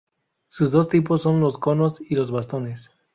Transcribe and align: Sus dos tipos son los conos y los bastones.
Sus 0.47 0.71
dos 0.71 0.89
tipos 0.89 1.21
son 1.21 1.41
los 1.41 1.59
conos 1.59 2.01
y 2.01 2.15
los 2.15 2.31
bastones. 2.31 2.89